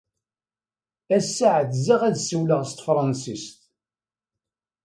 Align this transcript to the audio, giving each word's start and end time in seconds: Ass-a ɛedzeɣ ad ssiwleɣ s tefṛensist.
Ass-a 1.17 1.47
ɛedzeɣ 1.57 2.01
ad 2.07 2.15
ssiwleɣ 2.19 2.61
s 2.69 2.71
tefṛensist. 2.73 3.59